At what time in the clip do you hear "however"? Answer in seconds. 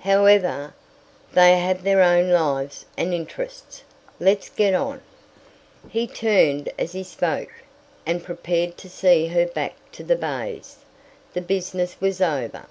0.00-0.74